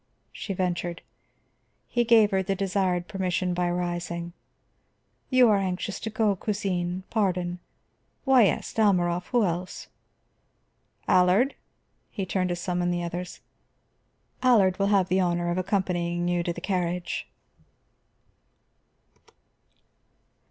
[0.31, 1.03] she ventured.
[1.87, 4.33] He gave her the desired permission by rising.
[5.29, 7.59] "You are anxious to go, cousine; pardon.
[8.25, 9.89] Why, yes, Dalmorov; who else?
[11.07, 11.53] Allard,"
[12.09, 13.41] he turned to summon the others,
[14.41, 17.27] "Allard will have the honor of accompanying you to the carriage."